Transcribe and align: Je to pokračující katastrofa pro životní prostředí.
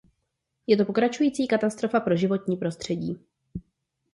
Je 0.67 0.77
to 0.77 0.85
pokračující 0.85 1.47
katastrofa 1.47 1.99
pro 1.99 2.15
životní 2.15 2.57
prostředí. 2.57 3.17